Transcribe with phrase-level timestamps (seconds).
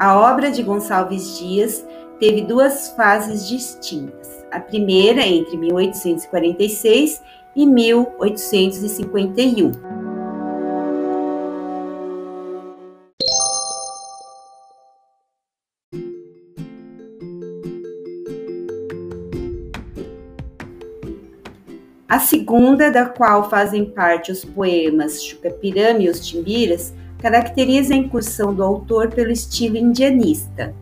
[0.00, 1.86] A obra de Gonçalves Dias
[2.18, 4.42] teve duas fases distintas.
[4.50, 7.20] A primeira entre 1846
[7.54, 9.72] e 1851.
[22.08, 28.54] A segunda, da qual fazem parte os poemas Chucapirama e Os Timbiras, caracteriza a incursão
[28.54, 30.74] do autor pelo estilo indianista.